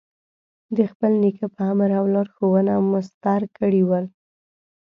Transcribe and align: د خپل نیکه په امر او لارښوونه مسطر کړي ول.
د 0.77 0.77
خپل 0.91 1.11
نیکه 1.23 1.47
په 1.55 1.61
امر 1.71 1.89
او 1.99 2.05
لارښوونه 2.13 2.73
مسطر 2.93 3.41
کړي 3.57 3.81
ول. 3.85 4.05